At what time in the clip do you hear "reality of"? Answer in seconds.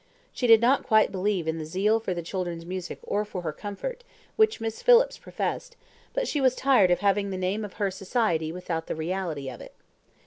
8.95-9.61